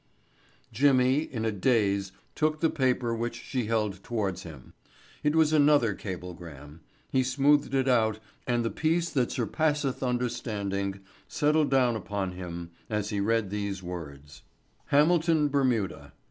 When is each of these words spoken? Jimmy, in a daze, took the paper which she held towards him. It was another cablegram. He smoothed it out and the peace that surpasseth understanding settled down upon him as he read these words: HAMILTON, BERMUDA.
Jimmy, 0.73 1.19
in 1.19 1.45
a 1.45 1.51
daze, 1.51 2.11
took 2.33 2.59
the 2.59 2.71
paper 2.71 3.13
which 3.13 3.39
she 3.39 3.65
held 3.67 4.03
towards 4.03 4.41
him. 4.41 4.73
It 5.21 5.35
was 5.35 5.53
another 5.53 5.93
cablegram. 5.93 6.81
He 7.11 7.21
smoothed 7.21 7.75
it 7.75 7.87
out 7.87 8.17
and 8.47 8.65
the 8.65 8.71
peace 8.71 9.11
that 9.11 9.31
surpasseth 9.31 10.01
understanding 10.01 11.01
settled 11.27 11.69
down 11.69 11.95
upon 11.95 12.31
him 12.31 12.71
as 12.89 13.11
he 13.11 13.19
read 13.19 13.51
these 13.51 13.83
words: 13.83 14.41
HAMILTON, 14.87 15.49
BERMUDA. 15.49 16.13